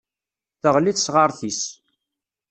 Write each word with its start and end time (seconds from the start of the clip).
Teɣli 0.61 0.91
tesɣaṛt-is. 0.93 1.61